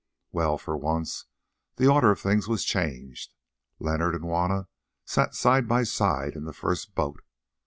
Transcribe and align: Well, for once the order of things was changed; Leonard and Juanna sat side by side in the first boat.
Well, 0.31 0.57
for 0.57 0.75
once 0.75 1.27
the 1.75 1.85
order 1.85 2.09
of 2.09 2.19
things 2.19 2.47
was 2.47 2.65
changed; 2.65 3.35
Leonard 3.77 4.15
and 4.15 4.23
Juanna 4.23 4.67
sat 5.05 5.35
side 5.35 5.67
by 5.67 5.83
side 5.83 6.33
in 6.33 6.45
the 6.45 6.53
first 6.53 6.95
boat. 6.95 7.23